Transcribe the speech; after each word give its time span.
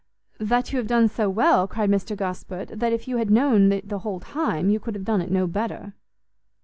"That 0.39 0.71
you 0.73 0.79
have 0.79 0.87
done 0.87 1.07
so 1.09 1.29
well," 1.29 1.67
cried 1.67 1.91
Mr 1.91 2.17
Gosport, 2.17 2.69
"that 2.69 2.91
if 2.91 3.07
you 3.07 3.17
had 3.17 3.29
known 3.29 3.71
it 3.71 3.87
the 3.87 3.99
whole 3.99 4.19
time, 4.19 4.71
you 4.71 4.79
could 4.79 4.95
have 4.95 5.05
done 5.05 5.21
it 5.21 5.29
no 5.29 5.45
better." 5.45 5.93